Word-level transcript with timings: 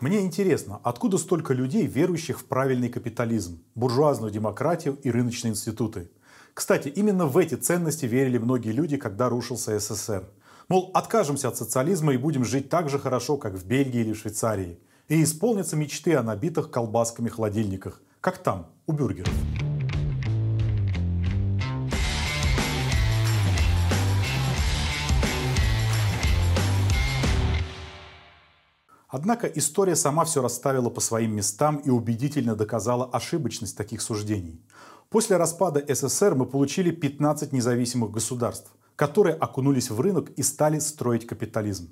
Мне 0.00 0.20
интересно, 0.20 0.80
откуда 0.84 1.18
столько 1.18 1.52
людей, 1.54 1.86
верующих 1.86 2.38
в 2.38 2.44
правильный 2.44 2.88
капитализм, 2.88 3.64
буржуазную 3.74 4.30
демократию 4.30 4.96
и 5.02 5.10
рыночные 5.10 5.50
институты? 5.50 6.08
Кстати, 6.54 6.86
именно 6.88 7.26
в 7.26 7.36
эти 7.36 7.56
ценности 7.56 8.06
верили 8.06 8.38
многие 8.38 8.70
люди, 8.70 8.96
когда 8.96 9.28
рушился 9.28 9.76
СССР. 9.76 10.28
Мол, 10.68 10.92
откажемся 10.94 11.48
от 11.48 11.56
социализма 11.56 12.14
и 12.14 12.16
будем 12.16 12.44
жить 12.44 12.68
так 12.68 12.88
же 12.88 13.00
хорошо, 13.00 13.38
как 13.38 13.54
в 13.54 13.66
Бельгии 13.66 14.00
или 14.00 14.12
Швейцарии. 14.12 14.78
И 15.08 15.20
исполнятся 15.20 15.74
мечты 15.74 16.14
о 16.14 16.22
набитых 16.22 16.70
колбасками 16.70 17.28
холодильниках, 17.28 18.00
как 18.20 18.38
там, 18.38 18.68
у 18.86 18.92
бюргеров. 18.92 19.32
Однако 29.08 29.46
история 29.46 29.96
сама 29.96 30.24
все 30.24 30.42
расставила 30.42 30.90
по 30.90 31.00
своим 31.00 31.34
местам 31.34 31.78
и 31.78 31.88
убедительно 31.88 32.54
доказала 32.54 33.06
ошибочность 33.06 33.76
таких 33.76 34.02
суждений. 34.02 34.60
После 35.08 35.38
распада 35.38 35.82
СССР 35.88 36.34
мы 36.34 36.44
получили 36.44 36.90
15 36.90 37.52
независимых 37.52 38.10
государств, 38.10 38.70
которые 38.96 39.34
окунулись 39.34 39.88
в 39.88 39.98
рынок 39.98 40.30
и 40.36 40.42
стали 40.42 40.78
строить 40.78 41.26
капитализм. 41.26 41.88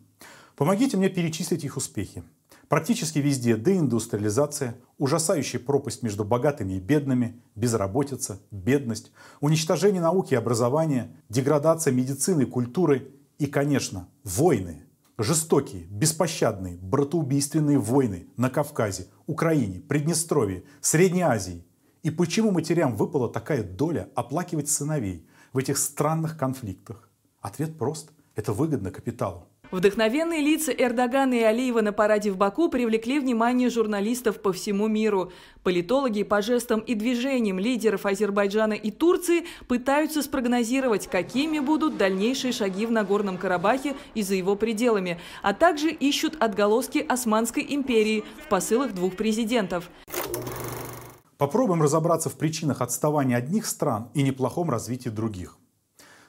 Помогите 0.56 0.98
мне 0.98 1.08
перечислить 1.08 1.64
их 1.64 1.78
успехи. 1.78 2.22
Практически 2.68 3.20
везде 3.20 3.56
деиндустриализация, 3.56 4.76
ужасающая 4.98 5.60
пропасть 5.60 6.02
между 6.02 6.24
богатыми 6.24 6.74
и 6.74 6.80
бедными, 6.80 7.40
безработица, 7.54 8.40
бедность, 8.50 9.12
уничтожение 9.40 10.02
науки 10.02 10.34
и 10.34 10.36
образования, 10.36 11.16
деградация 11.30 11.94
медицины 11.94 12.42
и 12.42 12.46
культуры 12.46 13.14
и, 13.38 13.46
конечно, 13.46 14.08
войны– 14.22 14.82
Жестокие, 15.18 15.84
беспощадные, 15.84 16.76
братоубийственные 16.76 17.78
войны 17.78 18.28
на 18.36 18.50
Кавказе, 18.50 19.06
Украине, 19.26 19.80
Приднестровье, 19.80 20.64
Средней 20.82 21.22
Азии. 21.22 21.64
И 22.02 22.10
почему 22.10 22.50
матерям 22.50 22.96
выпала 22.96 23.32
такая 23.32 23.62
доля 23.62 24.10
оплакивать 24.14 24.68
сыновей 24.68 25.26
в 25.54 25.58
этих 25.58 25.78
странных 25.78 26.36
конфликтах? 26.36 27.08
Ответ 27.40 27.78
прост. 27.78 28.10
Это 28.34 28.52
выгодно 28.52 28.90
капиталу. 28.90 29.48
Вдохновенные 29.72 30.40
лица 30.40 30.70
Эрдогана 30.70 31.34
и 31.34 31.42
Алиева 31.42 31.80
на 31.80 31.92
параде 31.92 32.30
в 32.30 32.36
Баку 32.36 32.68
привлекли 32.68 33.18
внимание 33.18 33.68
журналистов 33.68 34.40
по 34.40 34.52
всему 34.52 34.86
миру. 34.86 35.32
Политологи 35.64 36.22
по 36.22 36.40
жестам 36.40 36.80
и 36.80 36.94
движениям 36.94 37.58
лидеров 37.58 38.06
Азербайджана 38.06 38.74
и 38.74 38.92
Турции 38.92 39.44
пытаются 39.66 40.22
спрогнозировать, 40.22 41.08
какими 41.08 41.58
будут 41.58 41.96
дальнейшие 41.96 42.52
шаги 42.52 42.86
в 42.86 42.92
Нагорном 42.92 43.38
Карабахе 43.38 43.96
и 44.14 44.22
за 44.22 44.36
его 44.36 44.54
пределами, 44.54 45.18
а 45.42 45.52
также 45.52 45.90
ищут 45.90 46.36
отголоски 46.40 46.98
Османской 46.98 47.66
империи 47.68 48.22
в 48.44 48.48
посылах 48.48 48.94
двух 48.94 49.16
президентов. 49.16 49.90
Попробуем 51.38 51.82
разобраться 51.82 52.30
в 52.30 52.34
причинах 52.38 52.80
отставания 52.80 53.36
одних 53.36 53.66
стран 53.66 54.10
и 54.14 54.22
неплохом 54.22 54.70
развитии 54.70 55.08
других. 55.08 55.58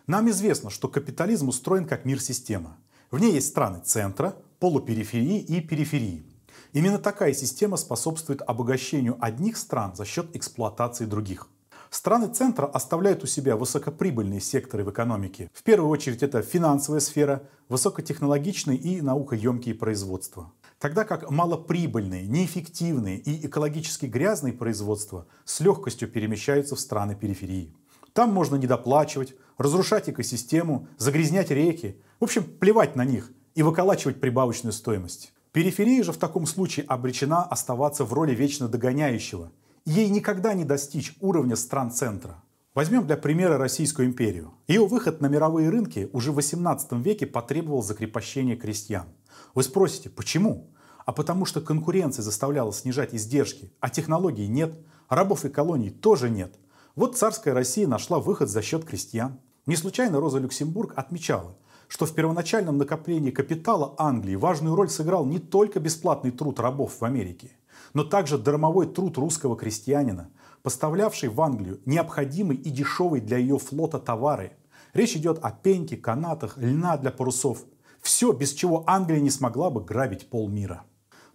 Нам 0.07 0.29
известно, 0.29 0.69
что 0.69 0.87
капитализм 0.87 1.49
устроен 1.49 1.85
как 1.85 2.03
мир-система– 2.03 2.77
в 3.09 3.19
ней 3.19 3.33
есть 3.33 3.47
страны 3.47 3.79
центра, 3.85 4.35
полупериферии 4.59 5.39
и 5.39 5.61
периферии. 5.61 6.25
Именно 6.73 6.99
такая 6.99 7.33
система 7.33 7.77
способствует 7.77 8.41
обогащению 8.41 9.17
одних 9.21 9.55
стран 9.55 9.95
за 9.95 10.03
счет 10.03 10.35
эксплуатации 10.35 11.05
других. 11.05 11.47
Страны 11.89 12.27
центра 12.27 12.65
оставляют 12.65 13.23
у 13.23 13.27
себя 13.27 13.55
высокоприбыльные 13.55 14.41
секторы 14.41 14.83
в 14.83 14.91
экономике. 14.91 15.49
В 15.53 15.63
первую 15.63 15.89
очередь 15.89 16.21
это 16.21 16.41
финансовая 16.41 16.99
сфера, 16.99 17.43
высокотехнологичные 17.69 18.77
и 18.77 18.99
наукоемкие 18.99 19.73
производства. 19.73 20.51
Тогда 20.77 21.05
как 21.05 21.31
малоприбыльные, 21.31 22.27
неэффективные 22.27 23.19
и 23.19 23.47
экологически 23.47 24.05
грязные 24.05 24.53
производства 24.53 25.27
с 25.45 25.61
легкостью 25.61 26.09
перемещаются 26.09 26.75
в 26.75 26.79
страны 26.81 27.15
периферии. 27.15 27.73
Там 28.17 28.33
можно 28.33 28.55
недоплачивать, 28.55 29.35
разрушать 29.59 30.09
экосистему, 30.09 30.87
загрязнять 30.97 31.51
реки, 31.51 32.01
в 32.19 32.23
общем, 32.23 32.43
плевать 32.45 32.95
на 32.95 33.05
них 33.05 33.31
и 33.53 33.61
выколачивать 33.61 34.19
прибавочную 34.19 34.73
стоимость. 34.73 35.33
Периферия 35.51 36.03
же 36.03 36.13
в 36.13 36.17
таком 36.17 36.47
случае 36.47 36.87
обречена 36.87 37.43
оставаться 37.43 38.05
в 38.05 38.13
роли 38.13 38.33
вечно 38.33 38.67
догоняющего. 38.67 39.51
Ей 39.85 40.09
никогда 40.09 40.55
не 40.55 40.65
достичь 40.65 41.15
уровня 41.19 41.55
стран 41.55 41.91
центра. 41.91 42.43
Возьмем 42.73 43.05
для 43.05 43.17
примера 43.17 43.59
Российскую 43.59 44.07
империю. 44.07 44.51
Ее 44.67 44.87
выход 44.87 45.21
на 45.21 45.27
мировые 45.27 45.69
рынки 45.69 46.09
уже 46.11 46.31
в 46.31 46.37
18 46.37 46.93
веке 46.93 47.27
потребовал 47.27 47.83
закрепощения 47.83 48.57
крестьян. 48.57 49.05
Вы 49.53 49.61
спросите, 49.61 50.09
почему? 50.09 50.71
А 51.05 51.11
потому 51.11 51.45
что 51.45 51.61
конкуренция 51.61 52.23
заставляла 52.23 52.73
снижать 52.73 53.13
издержки, 53.13 53.71
а 53.79 53.91
технологий 53.91 54.47
нет, 54.47 54.73
рабов 55.07 55.45
и 55.45 55.49
колоний 55.49 55.91
тоже 55.91 56.31
нет. 56.31 56.55
Вот 56.97 57.15
царская 57.15 57.53
Россия 57.53 57.85
нашла 57.85 58.17
выход 58.17 58.49
за 58.49 58.63
счет 58.63 58.83
крестьян. 58.83 59.39
Не 59.67 59.75
случайно 59.75 60.19
Роза 60.19 60.39
Люксембург 60.39 60.93
отмечала, 60.95 61.55
что 61.87 62.07
в 62.07 62.15
первоначальном 62.15 62.79
накоплении 62.79 63.29
капитала 63.29 63.93
Англии 63.99 64.33
важную 64.33 64.73
роль 64.73 64.89
сыграл 64.89 65.23
не 65.23 65.37
только 65.37 65.79
бесплатный 65.79 66.31
труд 66.31 66.59
рабов 66.59 66.99
в 66.99 67.05
Америке, 67.05 67.51
но 67.93 68.03
также 68.03 68.39
дармовой 68.39 68.87
труд 68.87 69.15
русского 69.19 69.55
крестьянина, 69.55 70.31
поставлявший 70.63 71.29
в 71.29 71.39
Англию 71.39 71.79
необходимый 71.85 72.57
и 72.57 72.71
дешевый 72.71 73.21
для 73.21 73.37
ее 73.37 73.59
флота 73.59 73.99
товары. 73.99 74.53
Речь 74.93 75.15
идет 75.15 75.37
о 75.43 75.51
пеньке, 75.51 75.97
канатах, 75.97 76.57
льна 76.57 76.97
для 76.97 77.11
парусов. 77.11 77.59
Все, 78.01 78.31
без 78.31 78.53
чего 78.53 78.83
Англия 78.87 79.19
не 79.19 79.29
смогла 79.29 79.69
бы 79.69 79.81
грабить 79.83 80.31
полмира. 80.31 80.81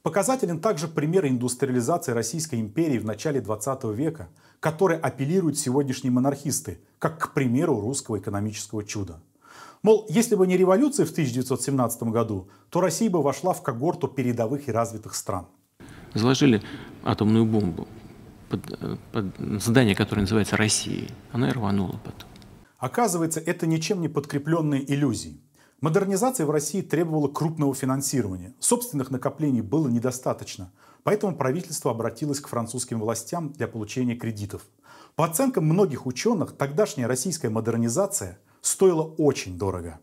Показателен 0.02 0.58
также 0.58 0.88
пример 0.88 1.26
индустриализации 1.26 2.10
Российской 2.10 2.60
империи 2.60 2.98
в 2.98 3.04
начале 3.04 3.40
20 3.40 3.84
века, 3.84 4.28
который 4.58 4.98
апеллируют 4.98 5.58
сегодняшние 5.58 6.10
монархисты, 6.10 6.80
как, 6.98 7.18
к 7.18 7.32
примеру, 7.34 7.80
русского 7.80 8.18
экономического 8.18 8.84
чуда. 8.84 9.20
Мол, 9.82 10.06
если 10.08 10.34
бы 10.34 10.46
не 10.46 10.56
революция 10.56 11.06
в 11.06 11.10
1917 11.12 12.02
году, 12.04 12.48
то 12.70 12.80
Россия 12.80 13.10
бы 13.10 13.22
вошла 13.22 13.52
в 13.52 13.62
когорту 13.62 14.08
передовых 14.08 14.68
и 14.68 14.72
развитых 14.72 15.14
стран. 15.14 15.46
Заложили 16.14 16.62
атомную 17.04 17.44
бомбу 17.44 17.86
под, 18.48 18.60
под 19.12 19.26
здание, 19.60 19.94
которое 19.94 20.22
называется 20.22 20.56
Россией. 20.56 21.08
Она 21.30 21.48
и 21.48 21.52
рванула 21.52 21.98
потом. 22.04 22.28
Оказывается, 22.78 23.38
это 23.38 23.66
ничем 23.66 24.00
не 24.00 24.08
подкрепленные 24.08 24.82
иллюзии. 24.92 25.40
Модернизация 25.82 26.46
в 26.46 26.50
России 26.52 26.80
требовала 26.80 27.26
крупного 27.26 27.74
финансирования. 27.74 28.54
Собственных 28.60 29.10
накоплений 29.10 29.62
было 29.62 29.88
недостаточно. 29.88 30.70
Поэтому 31.02 31.34
правительство 31.34 31.90
обратилось 31.90 32.38
к 32.38 32.46
французским 32.46 33.00
властям 33.00 33.52
для 33.52 33.66
получения 33.66 34.14
кредитов. 34.14 34.62
По 35.16 35.24
оценкам 35.24 35.64
многих 35.64 36.06
ученых, 36.06 36.56
тогдашняя 36.56 37.08
российская 37.08 37.48
модернизация 37.48 38.38
стоила 38.60 39.02
очень 39.02 39.58
дорого. 39.58 39.98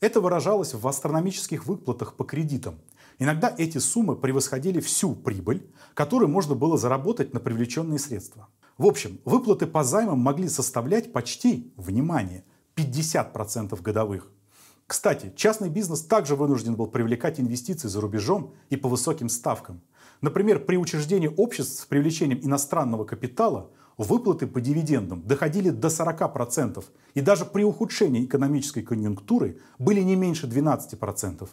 Это 0.00 0.22
выражалось 0.22 0.72
в 0.72 0.88
астрономических 0.88 1.66
выплатах 1.66 2.14
по 2.14 2.24
кредитам. 2.24 2.80
Иногда 3.18 3.54
эти 3.58 3.76
суммы 3.76 4.16
превосходили 4.16 4.80
всю 4.80 5.14
прибыль, 5.14 5.70
которую 5.92 6.30
можно 6.30 6.54
было 6.54 6.78
заработать 6.78 7.34
на 7.34 7.40
привлеченные 7.40 7.98
средства. 7.98 8.48
В 8.78 8.86
общем, 8.86 9.20
выплаты 9.26 9.66
по 9.66 9.84
займам 9.84 10.20
могли 10.20 10.48
составлять 10.48 11.12
почти, 11.12 11.70
внимание, 11.76 12.44
50% 12.76 13.78
годовых. 13.82 14.32
Кстати, 14.88 15.30
частный 15.36 15.68
бизнес 15.68 16.00
также 16.00 16.34
вынужден 16.34 16.74
был 16.74 16.86
привлекать 16.86 17.38
инвестиции 17.38 17.88
за 17.88 18.00
рубежом 18.00 18.54
и 18.70 18.76
по 18.76 18.88
высоким 18.88 19.28
ставкам. 19.28 19.82
Например, 20.22 20.58
при 20.58 20.78
учреждении 20.78 21.28
обществ 21.28 21.82
с 21.82 21.84
привлечением 21.84 22.40
иностранного 22.42 23.04
капитала 23.04 23.70
выплаты 23.98 24.46
по 24.46 24.62
дивидендам 24.62 25.22
доходили 25.26 25.68
до 25.68 25.88
40%, 25.88 26.82
и 27.12 27.20
даже 27.20 27.44
при 27.44 27.64
ухудшении 27.64 28.24
экономической 28.24 28.80
конъюнктуры 28.80 29.58
были 29.78 30.00
не 30.00 30.16
меньше 30.16 30.46
12%. 30.46 31.46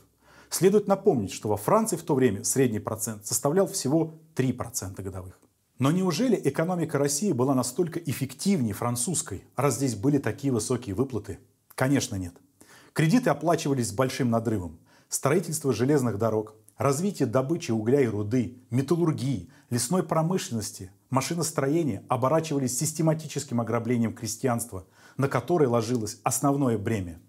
Следует 0.50 0.88
напомнить, 0.88 1.34
что 1.34 1.50
во 1.50 1.58
Франции 1.58 1.98
в 1.98 2.04
то 2.04 2.16
время 2.16 2.46
средний 2.46 2.80
процент 2.80 3.26
составлял 3.26 3.68
всего 3.68 4.14
3% 4.38 5.02
годовых. 5.02 5.38
Но 5.78 5.92
неужели 5.92 6.40
экономика 6.42 6.98
России 6.98 7.34
была 7.34 7.54
настолько 7.54 8.00
эффективнее 8.00 8.74
французской, 8.74 9.44
раз 9.58 9.76
здесь 9.76 9.96
были 9.96 10.20
такие 10.20 10.54
высокие 10.54 10.96
выплаты? 10.96 11.40
Конечно 11.76 12.16
нет. 12.16 12.34
Кредиты 12.96 13.30
оплачивались 13.30 13.90
с 13.90 13.92
большим 13.92 14.30
надрывом. 14.30 14.80
Строительство 15.10 15.74
железных 15.74 16.18
дорог, 16.18 16.56
развитие 16.78 17.28
добычи 17.28 17.72
угля 17.72 18.00
и 18.00 18.08
руды, 18.08 18.58
металлургии, 18.70 19.50
лесной 19.70 20.02
промышленности, 20.02 20.92
машиностроения 21.10 22.06
оборачивались 22.08 22.80
систематическим 22.80 23.60
ограблением 23.60 24.14
крестьянства, 24.14 24.88
на 25.18 25.28
которое 25.28 25.68
ложилось 25.68 26.22
основное 26.24 26.78
бремя. 26.78 27.20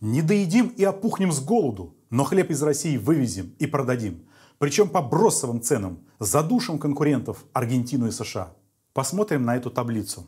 Не 0.00 0.22
доедим 0.22 0.66
и 0.66 0.82
опухнем 0.82 1.30
с 1.30 1.38
голоду, 1.38 1.94
но 2.10 2.24
хлеб 2.24 2.50
из 2.50 2.60
России 2.60 2.96
вывезем 2.96 3.54
и 3.60 3.68
продадим. 3.68 4.24
Причем 4.58 4.88
по 4.88 5.02
бросовым 5.02 5.62
ценам, 5.62 6.00
задушим 6.18 6.80
конкурентов 6.80 7.44
Аргентину 7.52 8.08
и 8.08 8.10
США. 8.10 8.56
Посмотрим 8.92 9.44
на 9.44 9.54
эту 9.54 9.70
таблицу. 9.70 10.26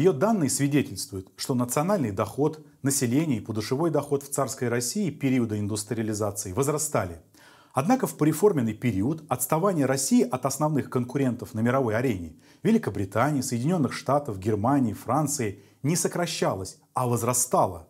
Ее 0.00 0.14
данные 0.14 0.48
свидетельствуют, 0.48 1.28
что 1.36 1.54
национальный 1.54 2.10
доход, 2.10 2.64
население 2.80 3.36
и 3.36 3.44
подушевой 3.44 3.90
доход 3.90 4.22
в 4.22 4.30
царской 4.30 4.70
России 4.70 5.10
периода 5.10 5.60
индустриализации 5.60 6.52
возрастали– 6.52 7.20
Однако 7.72 8.08
в 8.08 8.16
пореформенный 8.16 8.74
период 8.74 9.22
отставание 9.28 9.86
России 9.86 10.28
от 10.28 10.44
основных 10.44 10.90
конкурентов 10.90 11.54
на 11.54 11.60
мировой 11.60 11.96
арене 11.96 12.34
Великобритании, 12.64 13.42
Соединенных 13.42 13.92
Штатов, 13.92 14.40
Германии, 14.40 14.92
Франции 14.92 15.62
не 15.84 15.94
сокращалось, 15.94 16.78
а 16.94 17.06
возрастало. 17.06 17.86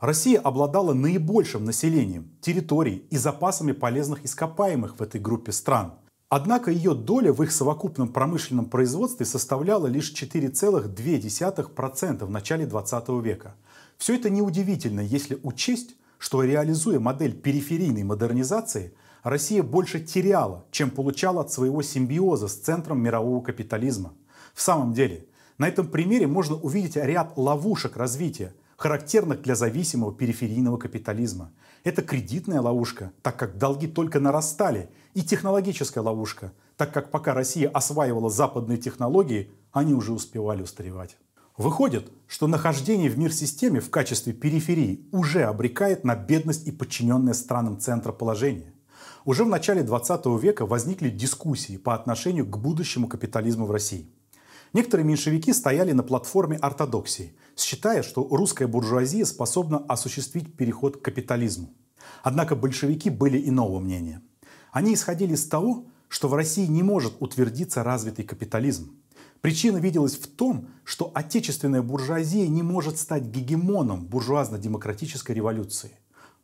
Россия 0.00 0.40
обладала 0.40 0.94
наибольшим 0.94 1.64
населением, 1.64 2.32
территорией 2.40 3.04
и 3.10 3.16
запасами 3.18 3.70
полезных 3.70 4.24
ископаемых 4.24 4.98
в 4.98 5.02
этой 5.02 5.20
группе 5.20 5.52
стран. 5.52 5.92
Однако 6.32 6.70
ее 6.70 6.94
доля 6.94 7.32
в 7.32 7.42
их 7.42 7.50
совокупном 7.50 8.12
промышленном 8.12 8.66
производстве 8.66 9.26
составляла 9.26 9.88
лишь 9.88 10.12
4,2% 10.12 12.24
в 12.24 12.30
начале 12.30 12.66
20 12.66 13.08
века. 13.20 13.56
Все 13.98 14.14
это 14.14 14.30
неудивительно, 14.30 15.00
если 15.00 15.40
учесть, 15.42 15.96
что 16.18 16.44
реализуя 16.44 17.00
модель 17.00 17.36
периферийной 17.36 18.04
модернизации, 18.04 18.94
Россия 19.24 19.64
больше 19.64 19.98
теряла, 19.98 20.64
чем 20.70 20.92
получала 20.92 21.40
от 21.40 21.50
своего 21.50 21.82
симбиоза 21.82 22.46
с 22.46 22.54
центром 22.54 23.02
мирового 23.02 23.42
капитализма. 23.42 24.12
В 24.54 24.62
самом 24.62 24.92
деле, 24.92 25.26
на 25.58 25.66
этом 25.66 25.88
примере 25.88 26.28
можно 26.28 26.54
увидеть 26.54 26.94
ряд 26.94 27.32
ловушек 27.34 27.96
развития, 27.96 28.54
характерных 28.80 29.42
для 29.42 29.56
зависимого 29.56 30.10
периферийного 30.10 30.78
капитализма. 30.78 31.52
Это 31.84 32.00
кредитная 32.00 32.62
ловушка, 32.62 33.12
так 33.20 33.36
как 33.38 33.58
долги 33.58 33.86
только 33.86 34.20
нарастали, 34.20 34.88
и 35.12 35.20
технологическая 35.22 36.00
ловушка, 36.00 36.54
так 36.78 36.90
как 36.90 37.10
пока 37.10 37.34
Россия 37.34 37.68
осваивала 37.68 38.30
западные 38.30 38.78
технологии, 38.78 39.50
они 39.70 39.92
уже 39.92 40.14
успевали 40.14 40.62
устаревать. 40.62 41.18
Выходит, 41.58 42.10
что 42.26 42.46
нахождение 42.46 43.10
в 43.10 43.18
мир-системе 43.18 43.80
в 43.80 43.90
качестве 43.90 44.32
периферии 44.32 45.06
уже 45.12 45.42
обрекает 45.42 46.02
на 46.04 46.16
бедность 46.16 46.66
и 46.66 46.72
подчиненное 46.72 47.34
странам 47.34 47.78
центра 47.78 48.12
положение. 48.12 48.72
Уже 49.26 49.44
в 49.44 49.48
начале 49.48 49.82
20 49.82 50.24
века 50.42 50.64
возникли 50.64 51.10
дискуссии 51.10 51.76
по 51.76 51.94
отношению 51.94 52.46
к 52.46 52.56
будущему 52.56 53.08
капитализму 53.08 53.66
в 53.66 53.72
России. 53.72 54.08
Некоторые 54.72 55.04
меньшевики 55.04 55.52
стояли 55.52 55.92
на 55.92 56.02
платформе 56.02 56.56
ортодоксии, 56.56 57.34
считая, 57.56 58.02
что 58.02 58.26
русская 58.30 58.68
буржуазия 58.68 59.24
способна 59.24 59.78
осуществить 59.78 60.56
переход 60.56 60.98
к 60.98 61.02
капитализму. 61.02 61.74
Однако 62.22 62.54
большевики 62.54 63.10
были 63.10 63.48
иного 63.48 63.80
мнения. 63.80 64.22
Они 64.72 64.94
исходили 64.94 65.34
из 65.34 65.46
того, 65.46 65.86
что 66.08 66.28
в 66.28 66.34
России 66.34 66.66
не 66.66 66.82
может 66.82 67.14
утвердиться 67.20 67.82
развитый 67.82 68.24
капитализм. 68.24 68.96
Причина 69.40 69.78
виделась 69.78 70.16
в 70.16 70.26
том, 70.28 70.68
что 70.84 71.10
отечественная 71.14 71.82
буржуазия 71.82 72.46
не 72.46 72.62
может 72.62 72.98
стать 72.98 73.24
гегемоном 73.24 74.06
буржуазно-демократической 74.06 75.32
революции. 75.32 75.92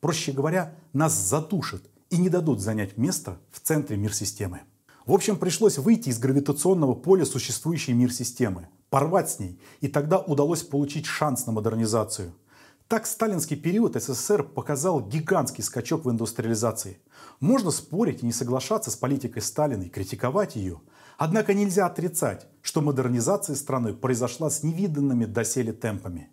Проще 0.01 0.33
говоря, 0.33 0.75
нас 0.93 1.13
затушат 1.15 1.83
и 2.11 2.17
не 2.17 2.29
дадут 2.29 2.61
занять 2.61 2.97
место 2.97 3.39
в 3.51 3.61
центре 3.61 3.97
мир-системы. 3.97 4.63
В 5.07 5.13
общем, 5.13 5.37
пришлось 5.37 5.79
выйти 5.79 6.09
из 6.09 6.19
гравитационного 6.19 6.95
поля 6.95 7.25
существующей 7.25 7.93
мир-системы, 7.93 8.69
порвать 8.91 9.31
с 9.31 9.39
ней, 9.39 9.61
и 9.81 9.87
тогда 9.87 10.19
удалось 10.19 10.65
получить 10.65 11.07
шанс 11.07 11.47
на 11.47 11.53
модернизацию. 11.53 12.35
Так 12.89 13.07
сталинский 13.07 13.57
период 13.57 13.95
СССР 13.95 14.43
показал 14.43 15.01
гигантский 15.01 15.63
скачок 15.63 16.05
в 16.05 16.11
индустриализации. 16.11 16.99
Можно 17.39 17.71
спорить 17.71 18.25
и 18.25 18.27
не 18.27 18.33
соглашаться 18.33 18.91
с 18.91 18.97
политикой 18.97 19.43
Сталина 19.43 19.83
и 19.83 19.89
критиковать 19.89 20.57
ее. 20.57 20.81
Однако 21.19 21.55
нельзя 21.55 21.87
отрицать, 21.87 22.49
что 22.63 22.81
модернизация 22.81 23.55
страны 23.55 23.95
произошла 23.95 24.51
с 24.51 24.65
невиданными 24.65 25.25
доселе 25.25 25.73
темпами. 25.73 26.31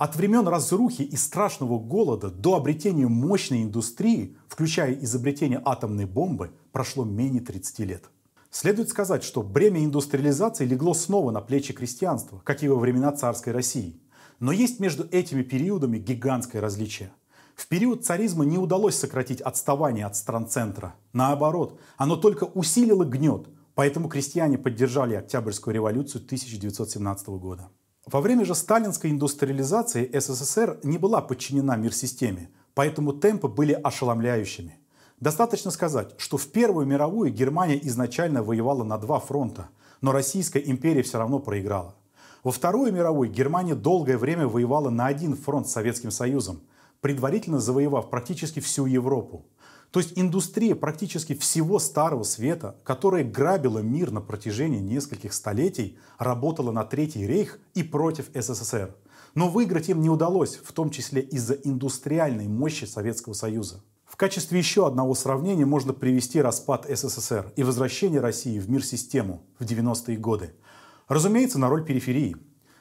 От 0.00 0.16
времен 0.16 0.48
разрухи 0.48 1.02
и 1.02 1.14
страшного 1.14 1.78
голода 1.78 2.30
до 2.30 2.56
обретения 2.56 3.06
мощной 3.06 3.64
индустрии, 3.64 4.34
включая 4.48 4.94
изобретение 4.94 5.60
атомной 5.62 6.06
бомбы, 6.06 6.52
прошло 6.72 7.04
менее 7.04 7.42
30 7.42 7.80
лет. 7.80 8.04
Следует 8.50 8.88
сказать, 8.88 9.22
что 9.22 9.42
бремя 9.42 9.84
индустриализации 9.84 10.64
легло 10.64 10.94
снова 10.94 11.32
на 11.32 11.42
плечи 11.42 11.74
крестьянства, 11.74 12.40
как 12.44 12.62
и 12.62 12.68
во 12.68 12.76
времена 12.76 13.12
царской 13.12 13.52
России. 13.52 14.00
Но 14.38 14.52
есть 14.52 14.80
между 14.80 15.06
этими 15.10 15.42
периодами 15.42 15.98
гигантское 15.98 16.62
различие. 16.62 17.12
В 17.54 17.68
период 17.68 18.02
царизма 18.02 18.46
не 18.46 18.56
удалось 18.56 18.96
сократить 18.96 19.42
отставание 19.42 20.06
от 20.06 20.16
стран 20.16 20.48
центра. 20.48 20.94
Наоборот, 21.12 21.78
оно 21.98 22.16
только 22.16 22.44
усилило 22.44 23.04
гнет, 23.04 23.48
поэтому 23.74 24.08
крестьяне 24.08 24.56
поддержали 24.56 25.14
Октябрьскую 25.16 25.74
революцию 25.74 26.24
1917 26.24 27.28
года. 27.28 27.68
Во 28.06 28.20
время 28.20 28.46
же 28.46 28.54
сталинской 28.54 29.10
индустриализации 29.10 30.10
СССР 30.12 30.80
не 30.82 30.96
была 30.96 31.20
подчинена 31.20 31.76
мир-системе, 31.76 32.48
поэтому 32.74 33.12
темпы 33.12 33.46
были 33.46 33.72
ошеломляющими. 33.72 34.78
Достаточно 35.20 35.70
сказать, 35.70 36.14
что 36.16 36.38
в 36.38 36.46
Первую 36.46 36.86
мировую 36.86 37.30
Германия 37.30 37.78
изначально 37.86 38.42
воевала 38.42 38.84
на 38.84 38.96
два 38.96 39.20
фронта, 39.20 39.68
но 40.00 40.12
Российская 40.12 40.60
империя 40.60 41.02
все 41.02 41.18
равно 41.18 41.40
проиграла. 41.40 41.94
Во 42.42 42.50
Вторую 42.50 42.90
мировую 42.90 43.30
Германия 43.30 43.74
долгое 43.74 44.16
время 44.16 44.48
воевала 44.48 44.88
на 44.88 45.06
один 45.06 45.36
фронт 45.36 45.68
с 45.68 45.72
Советским 45.72 46.10
Союзом, 46.10 46.62
предварительно 47.02 47.60
завоевав 47.60 48.08
практически 48.08 48.60
всю 48.60 48.86
Европу. 48.86 49.44
То 49.90 49.98
есть 49.98 50.12
индустрия 50.14 50.76
практически 50.76 51.34
всего 51.34 51.80
Старого 51.80 52.22
Света, 52.22 52.76
которая 52.84 53.24
грабила 53.24 53.80
мир 53.80 54.12
на 54.12 54.20
протяжении 54.20 54.78
нескольких 54.78 55.32
столетий, 55.32 55.98
работала 56.18 56.70
на 56.70 56.84
Третий 56.84 57.26
рейх 57.26 57.58
и 57.74 57.82
против 57.82 58.30
СССР. 58.32 58.94
Но 59.34 59.48
выиграть 59.48 59.88
им 59.88 60.00
не 60.00 60.08
удалось, 60.08 60.56
в 60.56 60.72
том 60.72 60.90
числе 60.90 61.22
из-за 61.22 61.54
индустриальной 61.54 62.46
мощи 62.46 62.84
Советского 62.84 63.32
Союза. 63.32 63.82
В 64.04 64.16
качестве 64.16 64.58
еще 64.58 64.86
одного 64.86 65.14
сравнения 65.14 65.66
можно 65.66 65.92
привести 65.92 66.40
распад 66.40 66.86
СССР 66.88 67.52
и 67.56 67.62
возвращение 67.64 68.20
России 68.20 68.58
в 68.58 68.70
мир-систему 68.70 69.42
в 69.58 69.64
90-е 69.64 70.16
годы. 70.18 70.54
Разумеется, 71.08 71.58
на 71.58 71.68
роль 71.68 71.84
периферии. 71.84 72.36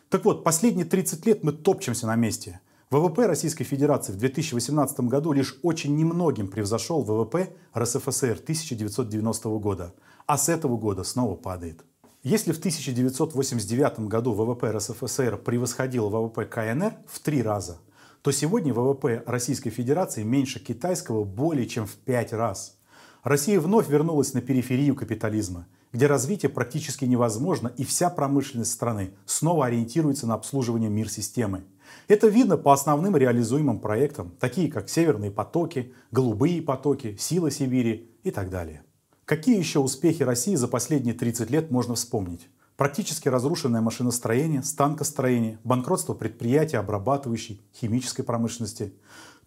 Так 0.09 0.25
вот, 0.25 0.43
последние 0.43 0.85
30 0.85 1.25
лет 1.25 1.43
мы 1.43 1.53
топчемся 1.53 2.05
на 2.05 2.15
месте– 2.15 2.59
ВВП 2.91 3.27
Российской 3.27 3.65
Федерации 3.65 4.13
в 4.13 4.15
2018 4.15 5.01
году 5.01 5.31
лишь 5.31 5.59
очень 5.61 5.95
немногим 5.95 6.47
превзошел 6.47 7.03
ВВП 7.03 7.53
РСФСР 7.77 8.39
1990 8.41 9.49
года, 9.59 9.93
а 10.25 10.39
с 10.39 10.49
этого 10.49 10.75
года 10.75 11.03
снова 11.03 11.35
падает. 11.35 11.85
Если 12.23 12.51
в 12.51 12.57
1989 12.57 13.99
году 14.07 14.33
ВВП 14.33 14.71
РСФСР 14.71 15.37
превосходил 15.37 16.09
ВВП 16.09 16.45
КНР 16.45 16.95
в 17.05 17.19
три 17.19 17.43
раза, 17.43 17.77
то 18.23 18.31
сегодня 18.31 18.73
ВВП 18.73 19.21
Российской 19.27 19.69
Федерации 19.69 20.23
меньше 20.23 20.59
китайского 20.59 21.23
более 21.23 21.67
чем 21.67 21.85
в 21.85 21.93
пять 21.93 22.33
раз. 22.33 22.79
Россия 23.21 23.61
вновь 23.61 23.87
вернулась 23.87 24.33
на 24.33 24.41
периферию 24.41 24.95
капитализма, 24.95 25.67
где 25.93 26.07
развитие 26.07 26.49
практически 26.49 27.05
невозможно 27.05 27.67
и 27.67 27.83
вся 27.83 28.09
промышленность 28.09 28.71
страны 28.71 29.11
снова 29.27 29.67
ориентируется 29.67 30.25
на 30.25 30.33
обслуживание 30.33 30.89
мир-системы– 30.89 31.65
это 32.07 32.27
видно 32.27 32.57
по 32.57 32.73
основным 32.73 33.15
реализуемым 33.15 33.79
проектам, 33.79 34.33
такие 34.39 34.71
как 34.71 34.89
«Северные 34.89 35.31
потоки», 35.31 35.93
«Голубые 36.11 36.61
потоки», 36.61 37.15
«Сила 37.19 37.51
Сибири» 37.51 38.11
и 38.23 38.31
так 38.31 38.49
далее. 38.49 38.83
Какие 39.25 39.57
еще 39.57 39.79
успехи 39.79 40.23
России 40.23 40.55
за 40.55 40.67
последние 40.67 41.13
30 41.13 41.51
лет 41.51 41.69
можно 41.69 41.95
вспомнить? 41.95 42.47
Практически 42.77 43.27
разрушенное 43.27 43.81
машиностроение, 43.81 44.63
станкостроение, 44.63 45.59
банкротство 45.63 46.13
предприятий, 46.13 46.77
обрабатывающей, 46.77 47.61
химической 47.75 48.23
промышленности. 48.23 48.93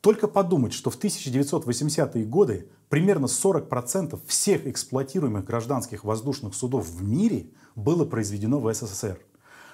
Только 0.02 0.28
подумать, 0.28 0.72
что 0.72 0.90
в 0.90 0.98
1980-е 0.98 2.24
годы 2.26 2.68
примерно 2.88 3.26
40% 3.26 4.20
всех 4.26 4.66
эксплуатируемых 4.66 5.44
гражданских 5.44 6.04
воздушных 6.04 6.54
судов 6.54 6.86
в 6.86 7.02
мире 7.02 7.46
было 7.74 8.04
произведено 8.04 8.60
в 8.60 8.72
СССР. 8.72 9.18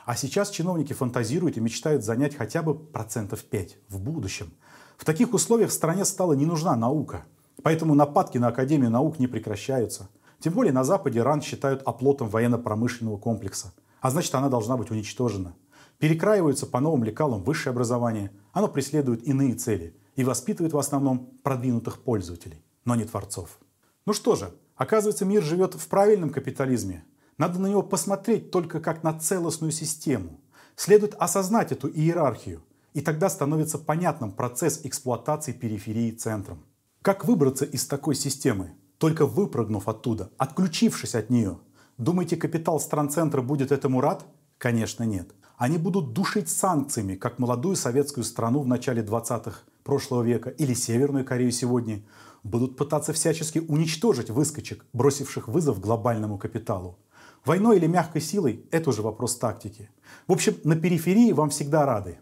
А 0.09 0.17
сейчас 0.17 0.49
чиновники 0.49 0.95
фантазируют 0.95 1.59
и 1.59 1.61
мечтают 1.61 2.03
занять 2.03 2.35
хотя 2.35 2.63
бы 2.63 2.75
процентов 2.75 3.45
5 3.45 3.77
в 3.91 4.01
будущем. 4.01 4.55
В 4.97 5.05
таких 5.05 5.35
условиях 5.35 5.71
стране 5.71 6.07
стала 6.07 6.33
не 6.33 6.47
нужна 6.47 6.75
наука. 6.77 7.27
Поэтому 7.63 7.95
нападки 7.95 8.39
на 8.39 8.49
Академию 8.49 8.91
наук 8.91 9.19
не 9.19 9.27
прекращаются. 9.27 10.09
Тем 10.41 10.55
более 10.55 10.73
на 10.73 10.83
Западе 10.83 11.21
РАН 11.21 11.43
считают 11.43 11.83
оплотом 11.85 12.31
военно-промышленного 12.31 13.19
комплекса. 13.19 13.75
А 14.01 14.09
значит, 14.09 14.35
она 14.35 14.49
должна 14.49 14.79
быть 14.79 14.91
уничтожена. 14.91 15.55
Перекраиваются 15.99 16.65
по 16.65 16.81
новым 16.81 17.05
лекалам 17.05 17.43
высшее 17.43 17.73
образование. 17.73 18.31
Оно 18.53 18.69
преследует 18.69 19.25
иные 19.25 19.57
цели 19.57 19.95
и 20.17 20.25
воспитывает 20.25 20.73
в 20.73 20.79
основном 20.79 21.39
продвинутых 21.43 22.03
пользователей, 22.03 22.65
но 22.87 22.95
не 22.95 23.05
творцов. 23.05 23.59
Ну 24.07 24.15
что 24.15 24.37
же, 24.37 24.55
оказывается, 24.75 25.27
мир 25.27 25.43
живет 25.43 25.75
в 25.75 25.87
правильном 25.87 26.31
капитализме, 26.31 27.05
надо 27.39 27.61
на 27.61 27.69
него 27.69 27.83
посмотреть 27.83 28.51
только 28.51 28.81
как 28.81 29.03
на 29.03 29.19
целостную 29.19 29.73
систему. 29.73 30.41
Следует 30.77 31.15
осознать 31.15 31.73
эту 31.73 31.89
иерархию, 31.89 32.63
и 32.95 33.01
тогда 33.01 33.31
становится 33.31 33.79
понятным 33.79 34.33
процесс 34.33 34.81
эксплуатации 34.85 35.53
периферии 35.53 36.11
центром. 36.11 36.65
Как 37.03 37.25
выбраться 37.25 37.65
из 37.65 37.87
такой 37.87 38.15
системы? 38.17 38.73
Только 38.99 39.25
выпрыгнув 39.25 39.89
оттуда, 39.89 40.31
отключившись 40.37 41.15
от 41.15 41.31
нее. 41.31 41.59
Думаете, 41.97 42.37
капитал 42.37 42.81
стран 42.81 43.09
центра 43.09 43.41
будет 43.41 43.71
этому 43.71 44.01
рад? 44.01 44.27
Конечно, 44.59 45.05
нет. 45.05 45.31
Они 45.57 45.79
будут 45.79 46.13
душить 46.13 46.49
санкциями, 46.49 47.15
как 47.15 47.39
молодую 47.39 47.77
советскую 47.77 48.25
страну 48.25 48.61
в 48.61 48.67
начале 48.67 49.03
20-х 49.03 49.61
прошлого 49.85 50.23
века 50.23 50.51
или 50.51 50.75
Северную 50.75 51.25
Корею 51.25 51.53
сегодня. 51.53 52.03
будут 52.45 52.77
пытаться 52.77 53.13
всячески 53.13 53.59
уничтожить 53.59 54.31
выскочек, 54.31 54.85
бросивших 54.93 55.49
вызов 55.49 55.81
глобальному 55.81 56.39
капиталу. 56.39 56.99
Войной 57.45 57.77
или 57.77 57.87
мягкой 57.87 58.21
силой– 58.21 58.65
это 58.71 58.91
уже 58.91 59.03
вопрос 59.03 59.37
тактики. 59.37 59.91
В 60.27 60.33
общем, 60.33 60.57
на 60.65 60.77
периферии 60.77 61.33
вам 61.33 61.51
всегда 61.51 61.87
рады. 61.87 62.19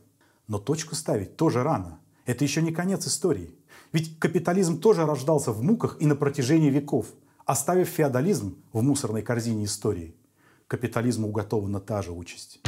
Но 0.49 0.59
точку 0.59 0.95
ставить 0.95 1.37
тоже 1.37 1.63
рано. 1.63 1.99
Это 2.25 2.45
еще 2.45 2.63
не 2.63 2.73
конец 2.73 3.07
истории. 3.07 3.55
Ведь 3.93 4.19
капитализм 4.19 4.81
тоже 4.81 5.07
рождался 5.07 5.53
в 5.53 5.63
муках 5.63 5.97
и 6.01 6.07
на 6.07 6.17
протяжении 6.17 6.71
веков, 6.71 7.07
оставив 7.45 7.89
феодализм 7.89 8.57
в 8.73 8.83
мусорной 8.83 9.23
корзине 9.23 9.65
истории. 9.65 10.15
Капитализму 10.69 11.29
уготована 11.29 11.81
та 11.81 12.03
же 12.03 12.13
участь. 12.13 12.61